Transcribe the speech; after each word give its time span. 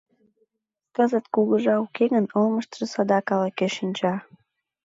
Кызыт 0.95 1.25
кугыжа 1.33 1.75
уке 1.83 2.03
гын, 2.13 2.25
олмыштыжо 2.39 2.85
садак 2.93 3.25
ала-кӧ 3.33 3.67
шинча. 3.77 4.13